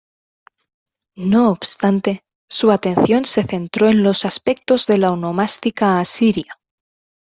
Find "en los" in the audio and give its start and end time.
3.87-4.25